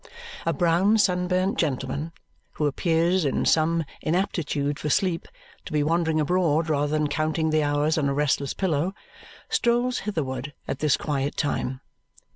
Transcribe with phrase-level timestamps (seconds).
[0.47, 2.11] A brown sunburnt gentleman,
[2.53, 5.27] who appears in some inaptitude for sleep
[5.65, 8.95] to be wandering abroad rather than counting the hours on a restless pillow,
[9.47, 11.81] strolls hitherward at this quiet time.